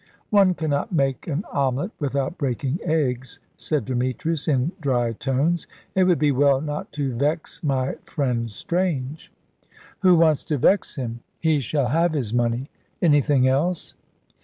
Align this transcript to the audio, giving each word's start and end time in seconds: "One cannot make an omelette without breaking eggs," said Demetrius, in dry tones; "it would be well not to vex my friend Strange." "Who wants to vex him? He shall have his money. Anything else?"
"One 0.31 0.55
cannot 0.55 0.91
make 0.91 1.27
an 1.27 1.45
omelette 1.53 1.91
without 1.99 2.35
breaking 2.39 2.79
eggs," 2.83 3.39
said 3.55 3.85
Demetrius, 3.85 4.47
in 4.47 4.71
dry 4.81 5.13
tones; 5.13 5.67
"it 5.93 6.05
would 6.05 6.17
be 6.17 6.31
well 6.31 6.59
not 6.59 6.91
to 6.93 7.13
vex 7.13 7.61
my 7.63 7.93
friend 8.05 8.49
Strange." 8.49 9.31
"Who 9.99 10.15
wants 10.15 10.43
to 10.45 10.57
vex 10.57 10.95
him? 10.95 11.19
He 11.39 11.59
shall 11.59 11.89
have 11.89 12.13
his 12.13 12.33
money. 12.33 12.71
Anything 12.99 13.47
else?" 13.47 13.93